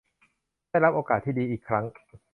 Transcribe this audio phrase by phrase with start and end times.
[0.69, 1.85] ได้รับโอกาสที่ดีอีกครั้ง